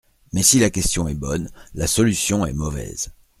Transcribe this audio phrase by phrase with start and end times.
[0.33, 3.13] Mais si la question est bonne, la solution est mauvaise.